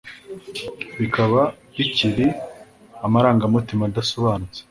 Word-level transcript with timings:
Bikaba 0.99 1.41
bikiri 1.75 2.27
amarangamutima 3.05 3.83
adasobanutse 3.89 4.59